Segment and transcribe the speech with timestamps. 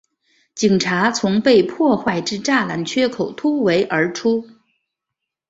[0.55, 4.49] 警察从被破坏之栅栏缺口突围而出